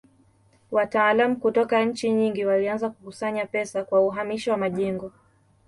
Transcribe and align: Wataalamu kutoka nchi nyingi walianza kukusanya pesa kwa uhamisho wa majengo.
Wataalamu 0.71 1.35
kutoka 1.37 1.85
nchi 1.85 2.11
nyingi 2.11 2.45
walianza 2.45 2.89
kukusanya 2.89 3.45
pesa 3.45 3.83
kwa 3.83 4.01
uhamisho 4.05 4.51
wa 4.51 4.57
majengo. 4.57 5.11